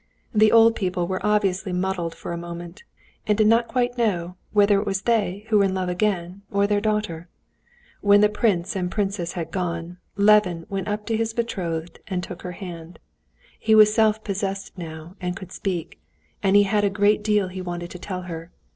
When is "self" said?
13.93-14.23